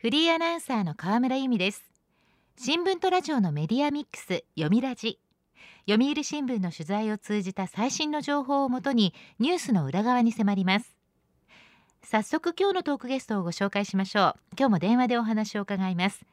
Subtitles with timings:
[0.00, 1.84] フリーアナウンサーの河村由美です。
[2.56, 5.18] 新聞とラジオのメディアミックス読みラジ。
[5.86, 10.96] 読売新聞の取材を通じた最新の情報をもとにニュースの裏側に迫ります。
[12.02, 14.34] 早速今日のトークゲストをご紹介しましょう。
[14.58, 16.24] 今日も電話でお話を伺います。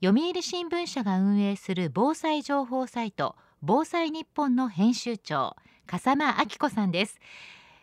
[0.00, 5.56] 読売新聞社が運営する防災情報サイト防災日本の編集長
[5.88, 7.18] 笠間明子さんです。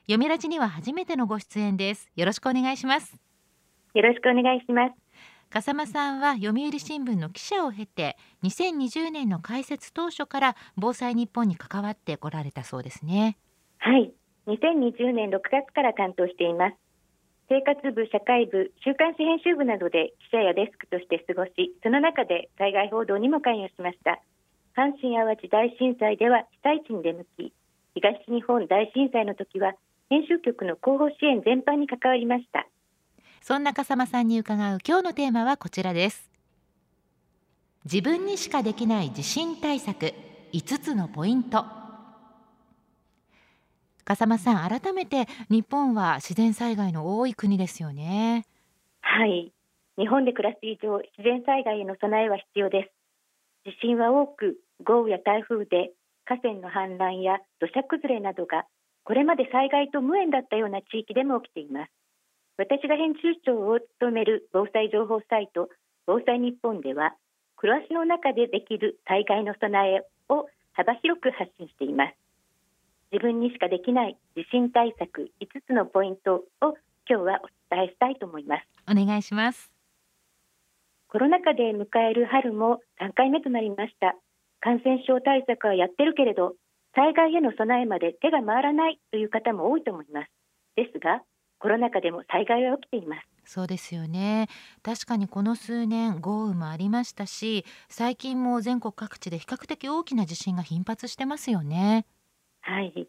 [0.04, 2.10] 読みラジには初めてのご出演です。
[2.16, 3.18] よろしくお願いします。
[3.94, 5.07] よろしくお願いします。
[5.50, 13.38] 笠間さんは読売新聞の記者を経て2020年の開設当初から防災日本に関わってこられたそうですね
[13.78, 14.12] はい
[14.48, 16.76] 2020年6月から担当しています
[17.50, 24.20] 生活部、社会部、週刊誌編集部などで記者やデスクとして過ごし、その中で災害報道にも関与しました。
[24.76, 27.54] 阪神・淡路大震災では被災地に出向き、
[27.96, 29.76] 東日本大震災の時は
[30.10, 32.68] 編集局の広報支援全般に関わりました。
[33.42, 36.30] そんな笠間さんに伺う今日のテーマはこちらです。
[37.86, 40.14] 自分にしかできない地震対策
[40.54, 41.64] 5つのポイント。
[44.04, 48.46] 笠間さん改めて日本は自然災害の多い国ですよね。
[49.02, 49.52] はい。
[49.98, 52.92] 日本で暮らす以上自然災害への備えは必要で
[53.66, 53.72] す。
[53.72, 55.92] 地震は多く豪雨や台風で
[56.26, 58.66] 河川の氾濫や土砂崩れなどが
[59.04, 61.92] これまで災害と無縁だったような地域でも起きています。
[62.58, 65.70] 私が編集長を務める防災情報サイト
[66.08, 67.14] 防災日本では
[67.56, 70.02] 暮らしの中でできる災害の備え
[70.34, 72.16] を幅広く発信しています。
[73.12, 76.74] 自分にしかできない地震対策5つのポイントを
[77.08, 78.66] 今日はお伝えしたいと思います。
[78.90, 79.72] お願いします。
[81.10, 84.16] コロナ禍で迎える春も3回目となりました。
[84.62, 86.56] 感染症対策はやってるけれど
[86.96, 90.32] 災害への備えまで手が回らないという方も多いと思います。
[90.76, 91.22] ですが
[91.60, 93.28] コロナ禍でも災害は起きています。
[93.46, 94.48] そうですよね。
[94.84, 102.06] 確かにこの数年豪雨もありましたし最近も全国各地で比較的大きな地震が頻発してますよね。
[102.62, 103.08] はい。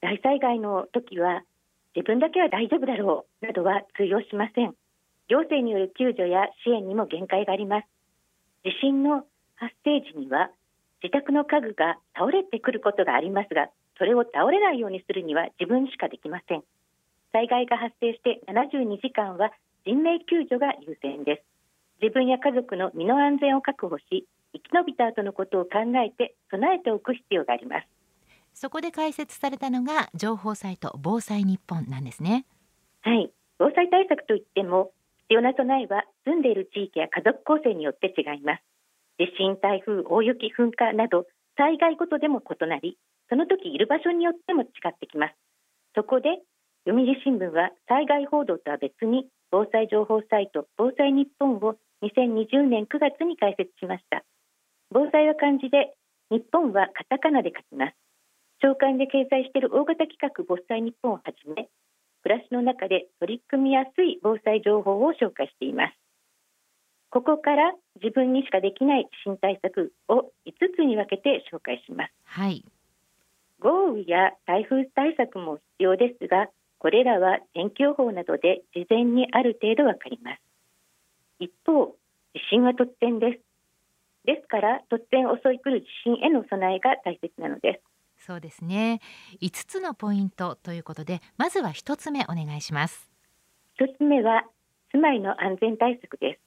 [0.00, 1.44] 大災害の時は
[1.96, 4.74] 自分だけは大丈夫だろうなどは通用しません。
[5.28, 7.88] 行政による救助や支援にも限界があります。
[8.64, 9.26] 地震の
[9.56, 10.50] 発生時には
[11.02, 16.64] 自宅の家具が倒れてくることがありますがそれを倒れないようにするには自分しかできません
[17.32, 19.52] 災害が発生して72時間は
[19.84, 21.42] 人命救助が優先です。
[22.02, 27.86] 自分や家族の身の安全を確保し生き延びた後のことを考えて備えておく必要があります。
[28.54, 32.46] そこで開設されたのが情報サイト防災日本なんですね。
[33.02, 33.30] はい。
[33.58, 34.92] 防災対策といっても
[35.28, 38.62] 必要な備えは住んでいる地域や家族構成によって違います。
[39.18, 41.26] 地震台風大雪噴火など
[41.56, 42.98] 災害ごとでも異なり
[43.28, 45.34] その時いる場所によっても違ってきます。
[45.94, 46.40] そこで
[46.86, 54.24] 読売新聞は災害報道とは別に防災情報サイト防災日本を2020年9月に開設しました。
[54.90, 55.92] 防災は漢字で
[56.30, 57.96] 日本はカタカナで書きます。
[58.62, 61.68] 長官で掲載している大型企画防災日本をはじめ
[62.22, 65.94] 暮らしの中で取り組みやすい防災情報を紹介しています。
[67.10, 72.12] ここから自分にしかできない地震対策を5つに分けて紹介します。
[72.24, 72.64] はい。
[73.58, 76.48] 豪雨や台風対策も必要ですが
[76.80, 80.40] これらは天気予報などで事前にある程度わかります。
[81.38, 81.94] 一方
[82.32, 83.40] 地震は突然です。
[84.24, 87.82] ですから突然襲い来る地震への備えが大切なので
[88.18, 88.24] す。
[88.26, 89.00] そうですね。
[89.42, 93.10] 5つのポイントということでまずは1つ目お願いします。
[93.78, 94.44] 1つ目は
[94.92, 96.40] 住まいの安全対策です。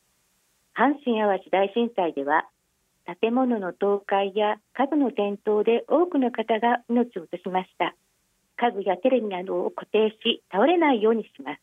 [0.75, 2.49] 阪神・淡路大震災では
[3.21, 7.95] 建物の倒壊や家具の転倒で多くの方が命を落としました
[8.63, 11.61] 家具やテレビなどを固定し倒れないようにします。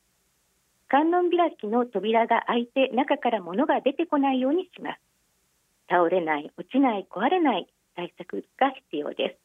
[0.86, 5.00] 観音開きの扉が開いて中から物が出てこないようにします。
[5.88, 7.66] 倒れない落ちない壊れない
[7.96, 9.38] 対策が必要で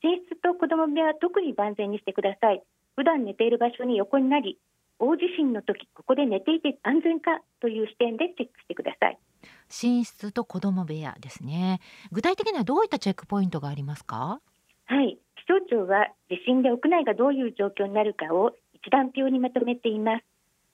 [0.00, 0.06] す。
[0.06, 2.62] 寝室と子供部屋は特に万全にしてください。
[2.96, 4.58] 普段寝ている場所に横になり
[4.98, 9.18] 大地震の時ここで寝ていて安全かという視点でチェックしてください。
[9.68, 11.80] 寝室と子供部屋ですね。
[12.12, 14.40] 具体的にはどういったチェックポイントがありますか？
[14.86, 20.24] はい気象庁は地震で屋内がどういう状況になるかを一覧表にまとめています。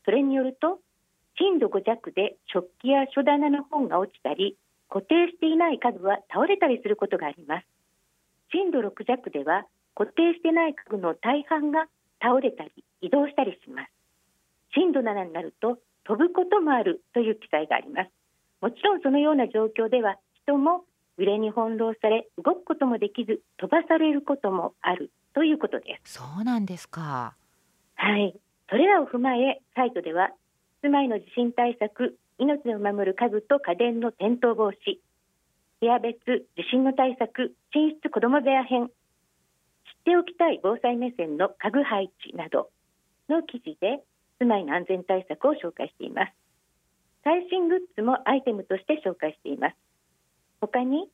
[0.05, 0.79] それによると
[1.39, 4.57] 震度5弱で食器や書棚の本が落ちたり
[4.89, 7.67] 固定していない家具は倒れたりすることがあります。
[8.53, 9.65] 震度6弱では
[9.95, 11.87] 固定してない家具の大半が
[12.21, 13.91] 倒れたり移動したりします。
[14.75, 18.11] 震度7になると飛ぶこともあるという記載があります。
[18.61, 20.85] もちろんそのような状況では人も
[21.19, 26.15] 揺れに翻弄され動くこともできず飛ばされることもあるということです。
[26.15, 27.35] そうなんですか。
[27.95, 28.35] はい。
[28.69, 30.31] それらを踏まえサイトでは
[30.83, 34.99] 住まいの地震対策命を守る家具と家電の転倒防止
[35.81, 36.17] 部屋別
[36.57, 38.93] 地震の対策寝室子ども部屋編知っ
[40.05, 42.71] ておきたい防災目線の家具配置など
[43.29, 44.03] の記事で
[44.39, 46.33] 住まいの安全対策を紹介しています。
[47.23, 49.77] 最新グッズもアイテムとして紹介しています
[50.61, 51.09] 他に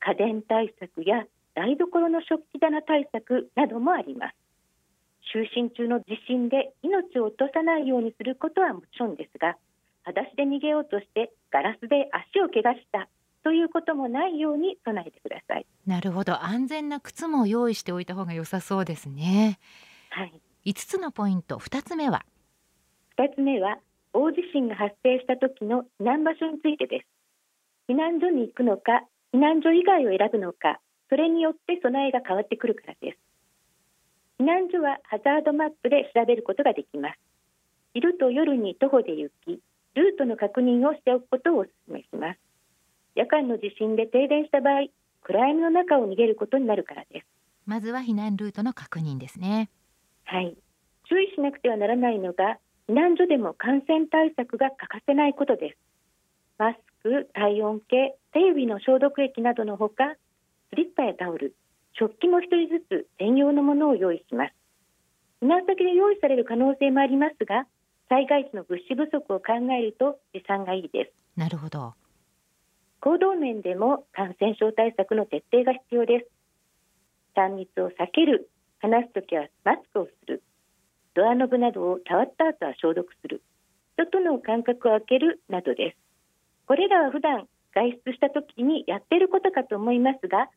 [0.00, 1.24] 家電対策や
[1.54, 4.34] 台所の食器棚対策などもあります。
[5.34, 9.56] 就寝中の地震で命を落とさないようにすることはもちろんですが
[10.02, 13.08] 裸足で逃げようとしてガラスで足を怪我した
[13.44, 15.66] ということもないように備えてください。
[15.86, 16.44] なるほど。
[16.44, 19.58] 安全な靴も用意しておいた方が良さそうですね。
[20.10, 20.32] はい。
[20.66, 21.56] 5つのポイント。
[21.56, 22.24] 2つ目は
[23.18, 23.78] ？2つ目は
[24.12, 27.06] 大地震が発生した時の避難場所についてです
[27.88, 33.18] 避難所に行くのか避難所以外を選ぶのかそれによって備えが変わってくるからです。
[34.40, 37.18] 避難所はハザードマップで調べることができます。
[37.94, 39.60] 昼と夜に徒歩で行き
[39.94, 42.40] ルートの確認をしておくことをお勧めします。
[43.14, 44.88] 夜間の地震で停電した場合
[45.22, 47.26] 暗闇の中を逃げることになるからです。
[47.66, 49.70] まずは避難ルートの確認ですね。
[50.24, 50.56] はい。
[51.08, 52.58] 注意しなくてはならないのが
[52.88, 55.78] 避難所でも感染対策が欠かせないことです。
[56.58, 60.14] マスク、体温計、手指の消毒液などのほか
[60.70, 61.54] スリッパやタオル、
[61.98, 64.54] 食器も一人ずつ専用のものを用意します。
[65.42, 67.66] 避難先で用意される可能性もありますが
[68.08, 71.12] 災害時の物資不足を考えると持参がいいです。
[71.36, 71.94] なるほど。
[73.00, 76.26] 行動面でも感染症対策の徹底が必要です。
[77.36, 78.48] 3密を避ける
[78.78, 80.42] 話すときはマスクをする。
[81.14, 83.42] ドアノブなどを触った後は消毒する。
[83.94, 86.01] 人との間隔を空けるなどです
[86.72, 90.48] これらは普段外出した時にやっていることかと思いますが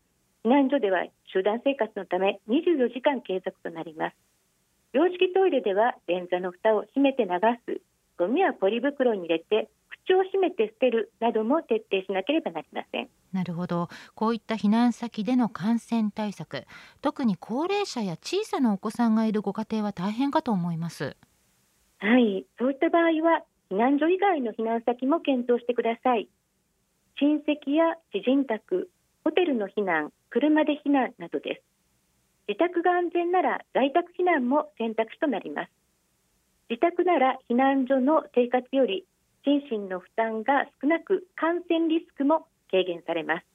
[0.45, 1.03] 避難所では
[1.33, 4.15] 集団生活のため24時間継続となります。
[4.94, 7.31] 洋式トイレでは便座の蓋を閉めて流
[7.67, 7.81] す
[8.17, 9.67] ゴミはポリ袋に入れて
[10.06, 13.09] 口を閉めて捨てるなども徹底しなければなりません。
[13.33, 13.89] なるほど。
[14.13, 16.63] こういった避難先での感染対策
[17.01, 21.17] 特に高齢者や小さなお子さんがいるご家庭は大変かと思います。
[22.00, 22.45] はい。
[22.57, 26.29] そういった場合は避難所以外の避難先も検討してください。
[27.19, 28.89] 親戚や知人宅
[29.23, 31.62] ホテルの避難車で避難などです。
[32.47, 35.71] 自宅が安全なら在宅避難も選択肢となります。
[36.69, 39.06] 自宅なら避難所の生活より
[39.44, 43.45] 心身の負担が少なく感染リスクも軽減されます。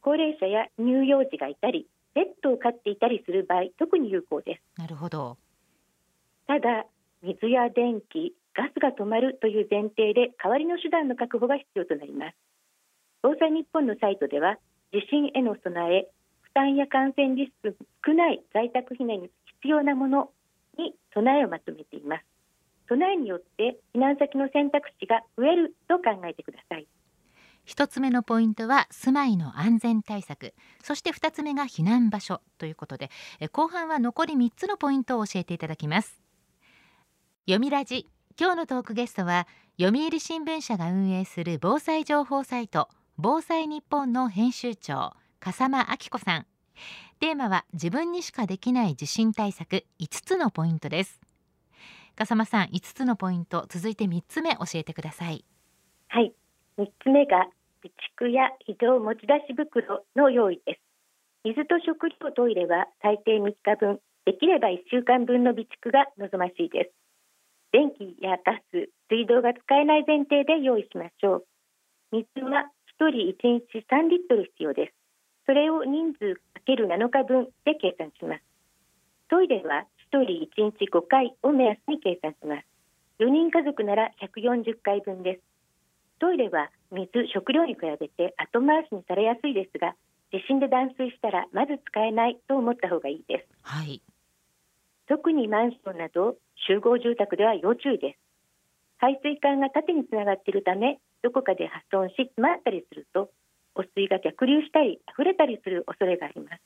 [0.00, 4.80] 高齢者や乳幼児がいたりペットを飼っていたりする場合特に有効です。
[4.80, 5.38] なるほど。
[6.46, 6.84] ただ
[7.22, 12.36] 水や電気ガスが止まるという前提で代わりの手段の確保が必要となります。
[13.22, 14.58] 防災日本のサイトでは
[14.92, 16.08] 地震への備え
[16.42, 19.30] 負担や感染リスク少ない在宅避難に
[19.62, 20.30] 必要なもの
[20.76, 22.24] に備えをまとめています。
[22.88, 26.86] 備えによって避難先の選択肢が増えると考えてください。
[27.64, 30.52] 一つ目のポイントは住まいの安全対策。
[30.82, 33.10] そして二つ目が避難場所ということで
[33.40, 36.20] え後半は残り三つのポイントを教えていただきます。
[37.46, 38.08] 読みラジ。
[38.38, 39.46] 今日のトークゲストは
[39.78, 42.88] 読売新聞社が運営する防災情報サイト
[43.18, 46.46] 防災日本の編集長笠間明子さん。
[47.20, 51.20] テーマは自分にしかできない地震対策5つのポイントです。
[52.16, 55.44] 笠間さん5つのポイント続いて3つ目教えてください。
[56.08, 56.32] はい。
[56.78, 57.48] 3つ目が
[57.82, 60.80] 備蓄や移動持ち出し袋の用意です。
[61.44, 67.01] 水と食料トイレは最低3日分できれば1週間分の備蓄が望ましいです。
[67.72, 71.44] 電気やガス水道が使えない前提で用意しましょう。
[72.12, 72.68] 水は
[73.00, 74.94] 1人1日3リットル必要です。
[75.46, 78.42] それを人数かける7日分で計算します。
[79.28, 82.66] トイレは1人1日5回を目安に計算します。
[83.18, 85.40] 4人家族なら140回分です。
[86.20, 89.94] トイレは水食料に比べて後回しにされやすいですが
[90.30, 93.48] 地震で断水したらまず使えないと思った方がいいです。
[93.62, 94.02] はい。
[95.08, 96.36] 特にマンションなど
[96.66, 98.18] 集合住宅では要注意です。
[98.98, 103.30] 排水管が縦につながっているためどこかで破損し詰まったりすると
[103.74, 106.62] 汚水が逆流したり溢れたりする恐れがあります。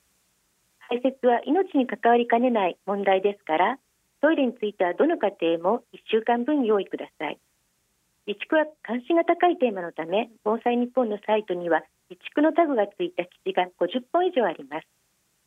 [0.88, 3.78] 排泄は命に関わりかねない問題ですから
[4.20, 7.38] トイレについてはどの家庭も1週間分用意ください。
[8.26, 14.86] 備蓄は関心が高いテーマのため防災日本のサイトには備蓄のタグがついた記事が50本以上あります。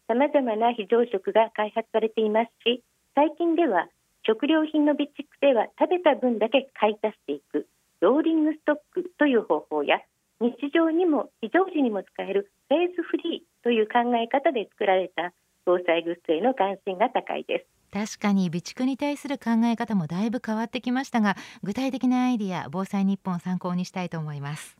[0.08, 2.82] 様々な非常食が開発されていますし
[3.13, 3.88] 最近では
[4.29, 7.65] 食料品の備蓄では食べた分だけ買い足していく
[8.00, 9.98] ローリングストックという方法や
[10.39, 15.33] 日常にも非常時にも使えるフェーズフリーという考え方で作られた
[15.65, 17.65] 防災グッズへの関心が高いです。
[17.91, 24.77] 確かに備蓄に対する考え方もだいぶ変わってきましたが具体的なアイディア防災日本を参考にしたいと思います。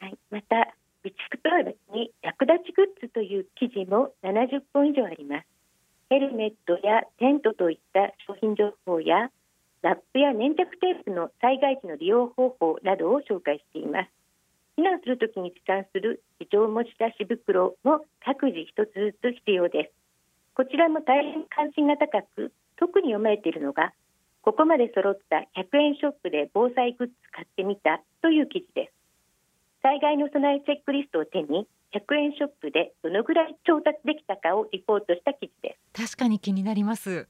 [0.00, 0.74] はいまた
[1.04, 5.57] 備蓄とは別に役立ちグッズという記事も70本以上あります
[6.10, 9.30] ヘルメットやテントといった商品情報や
[9.82, 14.10] ラップや粘着テープの災害時の利用方法などを紹介しています。
[14.78, 19.92] 避難するときに持参する非常持ち出し袋も各自一つずつ必要です。
[20.54, 23.92] こちらも大変関心が高く特に読まれているのが
[24.42, 28.92] ここまで揃った100円ショップで防災グッズ買ってみたという記事です。
[29.82, 36.06] 災害の備えチェックリストを手に100円ショップでどのぐらい調達できたかをリポートした記事です。
[36.14, 37.28] 確かに気になります。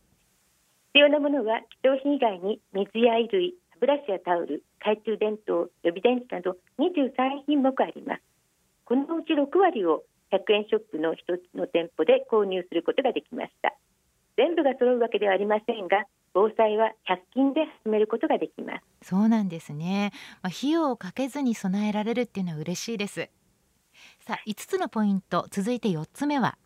[0.94, 8.22] 必要なものは貴重品以外に水や衣類歯ブラシやタオル懐中電灯予備電池など23品目あります。
[8.84, 13.76] このうち6割を100円ショップの一つの店舗で購入することができました。
[14.36, 19.08] 全部が揃うわけではありませんが防災は100均で始めることができます。
[19.08, 20.12] そうなんですね、
[20.42, 23.30] まあ、費用をかけずに備えられるっていうのは嬉しいです
[24.28, 26.58] さあ5つのポイント続いて4つ目は？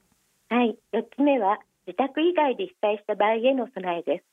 [0.51, 4.25] はい4つ目は自宅以外で被災した場合への備えです。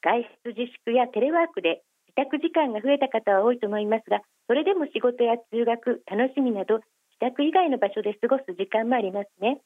[0.00, 6.80] 外出自粛やテレワークで自宅時間が増えた方は多いと思いますがそれでも仕事や通学楽しみなど
[7.12, 9.60] 自宅以外の場所で過ごす時間もありますね。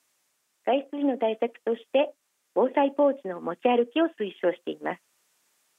[0.67, 2.11] 外出時の対策として
[2.59, 5.01] 防災ポーチの持ち歩きを推奨しています。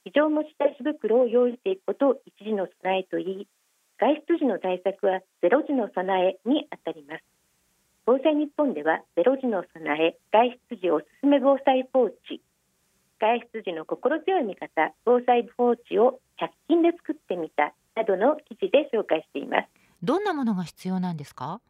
[0.08, 3.48] 非常持ち出し袋を用意していくことを一時の備えといい
[4.00, 7.24] 外出時の対策はゼロ時の備えにあたります。
[8.06, 12.40] 防災日本ではゼロ時の備え外出時おすすめ防災ポーチ。
[13.20, 19.68] 外出時の心強い味方防災ポーチを100均で作ってみたなどの記事で紹介しています。
[20.02, 21.60] どんなものが必要なんですか？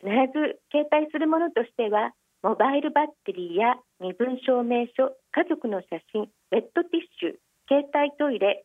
[0.00, 2.12] 必ず携帯するものとしては
[2.42, 8.64] モバイルバッテリーや身分証明書家族の写真ウェットティッシュ携帯トイレ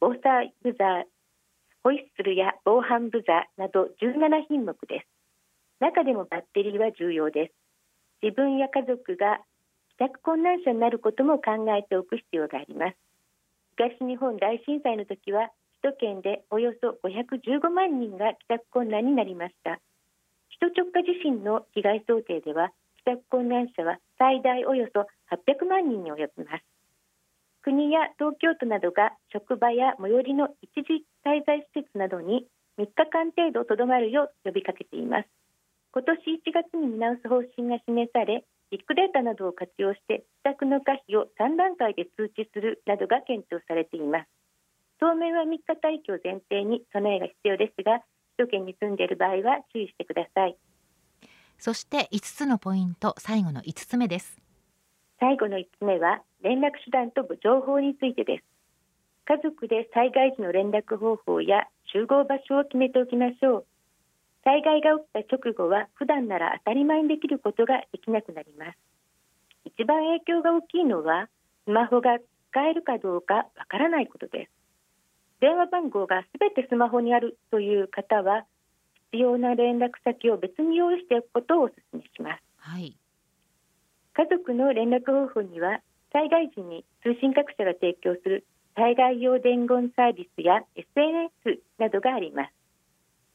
[0.00, 1.02] 防災ブザー
[1.84, 5.06] ホイッスルや防犯ブザーなど17品目です。
[5.80, 7.52] 中でもバッテリーは重要です。
[8.22, 9.44] 自分や家族が
[10.00, 12.96] 帰宅困難者になることも考えておく必要があります。
[13.76, 15.50] 東日本大震災の時は
[15.82, 19.78] 首都圏でおよそ515万人が帰宅困難になりました。
[20.58, 22.70] 首都直下地震の被害想定では
[23.04, 26.73] 帰宅困難者は最大およそ800万人に及びます。
[27.64, 32.44] 国や東京都などが職場や最寄りの一時滞在施設などに
[32.76, 35.28] 3日間程度とどまるよう呼びかけています。
[35.96, 44.28] 今年1月に見直す方針が示されビッグデータなどを活用して自宅の可否を3段階で通知するなどが検討されています。
[45.00, 48.04] 当面は3日待機を前提に備えが必要ですが
[48.36, 50.56] 首都圏に住んでいる場合は注意してください。
[51.56, 54.43] そして5つのポイント最後の5つ目です。
[55.20, 58.44] 最後の5つ目は連絡手段と情報についてです。
[59.26, 63.66] 家族で災害時の連絡方法や集合場所を決めておきましょう。
[64.44, 68.78] 災害が起きた直後は普段なら当たり前にできることができなくなります。
[69.64, 71.28] 一番影響が大きいのは
[71.64, 72.18] スマホが
[72.50, 74.50] 使えるかどうかわからないことです。
[75.40, 78.44] 電話番号がすべてスマホにあるという方は
[79.12, 82.96] 必要な連絡先を別に用意しておくことをお勧めします、はい、
[84.14, 85.80] 家族の連絡方法には
[86.12, 92.52] 災害時に通信各社が提供する災害用伝言サービスや SNS などがあります。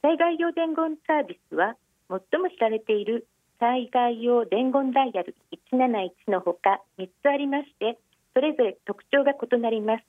[0.02, 1.76] 災害用伝言サービスは
[2.08, 3.28] 最も知られている
[3.60, 5.36] 災害用伝言ダイヤル
[5.72, 8.00] 171のほか3つありまして
[8.34, 10.04] それぞれ特徴が異なります。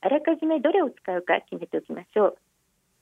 [0.00, 2.38] あらかじめどれを使うか決めておきましょう。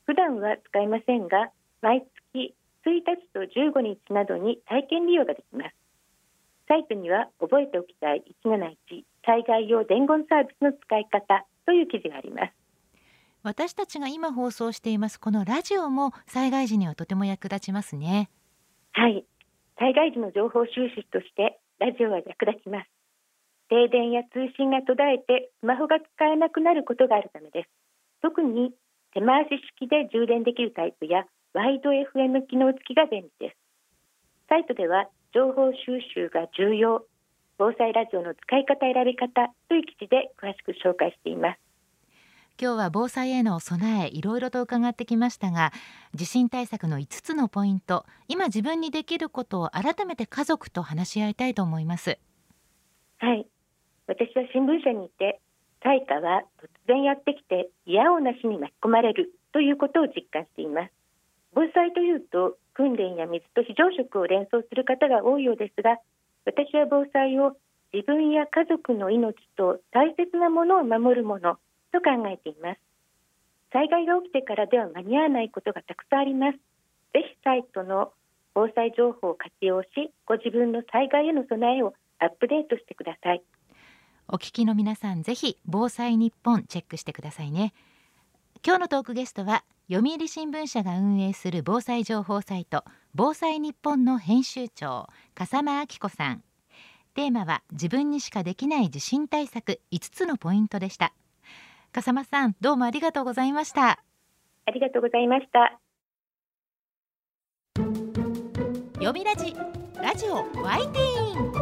[0.07, 1.51] 普段は使いませんが
[1.83, 2.55] 毎月
[2.87, 5.82] 1日と15日などに体験利用ができます。
[6.73, 12.53] サイトには覚えておきたい171災害用伝言サービスの使い方という記事があります。
[13.43, 18.31] 私たちが今放送していますこのラジオも災害時にはとても役立ちますね。
[18.93, 19.27] はい。
[19.79, 22.89] 災害時の情報収集としてラジオは役立ちます。
[23.69, 27.69] 停電や通信が途絶えてスマホが使えなくなることがあるためです。
[28.23, 28.73] 特に
[29.13, 33.57] 手回し式で充電できるタイプやワイド FM 機能付きが便利です。
[34.49, 37.07] サイトでは情報収集が重要。
[37.57, 41.61] 防災ラジオの使い方選び方という記事で詳しく紹介しています。
[42.61, 45.73] 今日は防災への備えいろいろと伺ってきましたが
[46.15, 52.19] 地震対策の5つのポイント今自分にできることを改めて家族と話し合いたいと思います。
[53.19, 53.47] はい。
[54.07, 55.41] 私は新聞社にいて
[55.81, 60.93] 対価は突然やってきて嫌をなしに巻き込まれるということを実感しています。
[61.55, 65.99] 防災というと訓練や水と非常食を連想する方が多いようですが
[66.45, 67.57] 私は防災を
[67.93, 71.59] 自分や家族の命と大切なものを守るもの
[71.93, 72.81] と考えています。
[73.73, 76.59] 災害が起きてからでは間に合わないことがたくさんあります。
[77.13, 78.13] ぜひサイトの
[78.55, 79.89] 防災情報を活用し
[80.27, 83.43] ご自分の災害への備えをアップデートしてください。
[84.29, 87.75] お聞きの皆さんぜひ防災日本チェックしてくださいね。
[88.65, 96.45] 今日のトークゲストは読売新聞社が運営する防災情報サイト防災日本の編集長笠間明子さん。
[97.15, 101.13] テーマは自分にしかできない地震対策5つのポイントでした。
[101.91, 103.99] 笠間さんどうもありがとうございました。
[104.65, 105.81] ありがとうございました。
[108.95, 109.57] 読みラジ
[110.01, 111.53] ラジオワイティーン。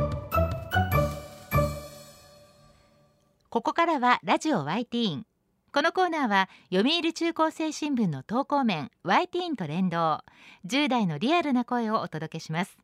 [3.49, 5.30] ここからはラジオワイティーン
[5.73, 10.19] このコーナーは読売中高生新聞の投稿面ワイティーンと連動
[10.67, 12.77] 10代のリアルな声をお届けします。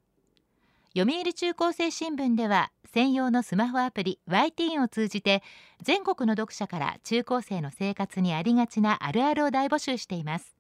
[0.97, 5.43] 読売中高生新聞では専用のスマホアプリ y ティーンを通じて
[5.83, 10.57] 全国の読者から中高生の生活にありがちなあるあるを大募集しています。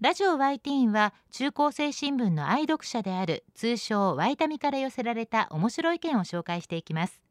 [0.00, 7.22] ラジオ y ティーンは中高生新聞の愛読者である通称ワイタミから寄せられた面白い意見を紹介していきます。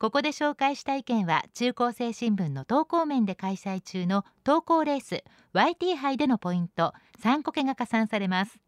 [0.00, 8.58] ここで紹介した意見は中高生新聞の投稿面で開催中の投稿レース YT 杯でのポイント3個けが加算されます。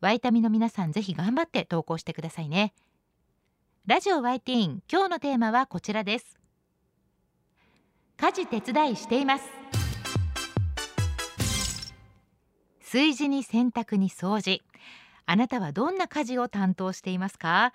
[0.00, 2.74] ワイタミの皆さんぜひ頑張って投稿してくださいね。
[3.86, 6.36] ラジオ YT 今日のテーマはこちらです。
[8.16, 9.44] 家事手伝いしています。
[12.80, 14.62] 炊事に洗濯に掃除。
[15.26, 17.72] あなたはどんな家事を担当していますか？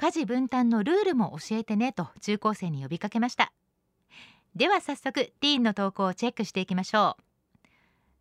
[0.00, 3.52] 家事分担のルールも教えてねと中高生に呼びかけました。
[4.54, 7.22] では早速ティーンの投稿をチェックしていきましょう。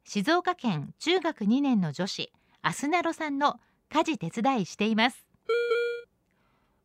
[0.03, 5.27] 静岡県中学2年の女子アスナロさんの家事手伝いしています。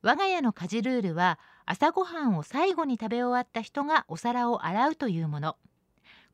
[0.03, 5.57] 我が家の家事ルールは朝ごはんを最後に食べ終わった人がお皿を洗うというもの。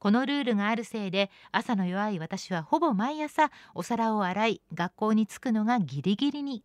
[0.00, 6.64] このルールがあるせいで朝の弱い私はほぼ毎朝お皿を洗い学校に着くのがギリギリに。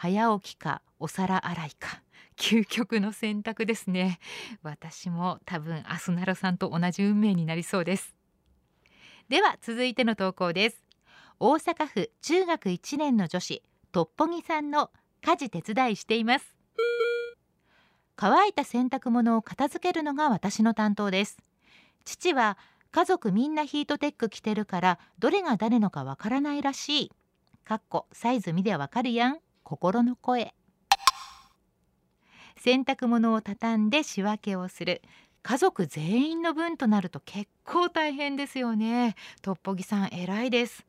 [0.00, 2.02] 早起きかお皿洗いか。
[2.38, 4.20] 究極の選択ですね。
[4.62, 8.14] 私も多分アスナロさんと同じ運命になりそうです。
[9.28, 10.84] では続いての投稿です。
[11.40, 16.54] 大阪府中学1年の女子トッポギさんの家事手伝いしています。
[18.14, 21.38] 乾いた洗濯物を片付けるのが私の担当です。
[22.04, 22.56] 父は
[22.92, 27.12] 家族みんなヒートテック着てるからどれが誰のかわからないらしい。
[27.64, 29.40] かっこサイズ見でわかるやん。
[29.68, 30.54] 心の声。
[32.56, 35.02] 洗濯物を畳んで仕分けをする。
[35.42, 39.14] 家族全員の分となると結構大変ですよね。
[39.42, 40.86] トッポギさん偉いです。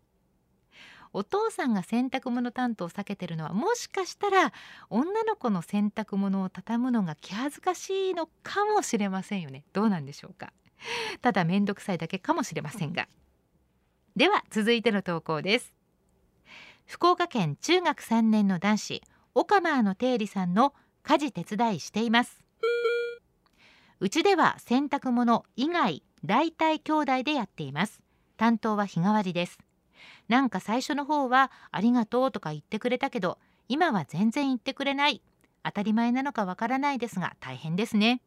[1.11, 4.53] お父さんが洗濯物担当を避けてるのはもしかしたら
[4.89, 9.65] 女の子の洗濯物を畳むのが気恥ずかしいのかもしれませんよね。
[9.73, 10.53] どうなんでしょうか。
[11.21, 13.09] ただ面倒くさいだけかもしれませんが。
[14.15, 15.78] では続いての投稿です。
[16.89, 19.03] 福岡県中学3年の男子
[19.35, 20.73] オカマーの定理さんの
[21.03, 22.43] 家事手伝いしています。
[23.99, 28.01] うちでは洗濯物以外大体兄弟でやっています。
[28.37, 29.59] 担当は日替わりです。
[30.29, 35.21] なんか最初の方はありがとうとか言ってくれたけど今は全然言ってくれない。
[35.63, 38.23] 当たり前なのかわからないですが大変ですね。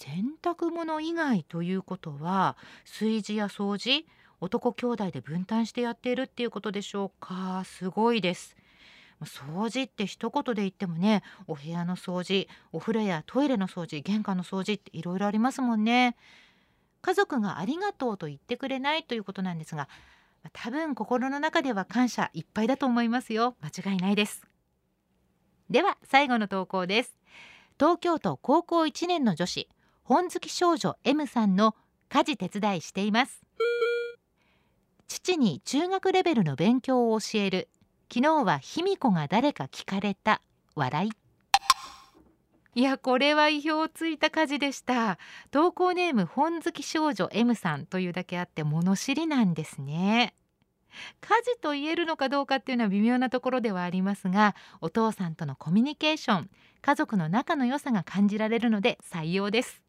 [0.00, 4.04] 洗濯物以外ということは炊事や掃除
[4.40, 7.62] 男兄弟で分担してやっているっていうことでしょうか？
[7.64, 8.56] すごいです。
[9.24, 16.16] 掃除って一言で言ってもねお部屋の掃除お風呂やトイレの掃除玄関の掃除っていろいろありますもんね。
[17.02, 19.88] 家族がありがとうと言ってくれないということなんですが
[20.52, 23.56] 多分心の中では感謝いっぱいだと思いますよ。
[23.60, 24.42] 間違いないです。
[25.68, 27.18] では最後の投稿です。
[27.78, 29.68] 東京都高校1年の女子
[30.04, 31.74] 本好き少女 M さんの
[32.08, 33.42] 家事手伝いしています。
[35.08, 37.68] 父に中学レベルの勉強を教える。
[38.10, 40.40] 昨日は卑弥呼が誰か聞かれた。
[40.74, 41.10] 笑い。
[42.74, 45.18] いやこれは意表をついた家事でした。
[45.50, 50.34] 投稿ネーム本好き少女 M さんというだけあって物知りなんですね。
[51.20, 59.82] 家事と言えるのかどうかっていうのは微妙なところではありますがお父さんとのコミュニケーション家族の仲の良さが感じられるので採用です。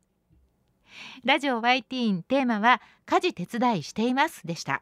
[1.23, 4.81] ラジオ YT テーマは家事手伝いしていますでした。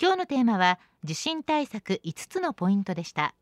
[0.00, 3.34] 今日のテーマは地震対策5つのポイントでした。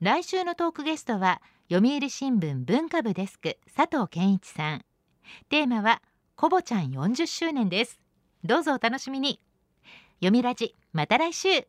[0.00, 4.84] 来週のトークゲストは読売新聞文化部デスク佐藤健一さん。
[5.48, 6.02] テーマは
[6.36, 8.00] こぼちゃん40周年です。
[8.44, 9.40] どうぞお楽しみに。
[10.20, 11.66] 読みラジまた来週。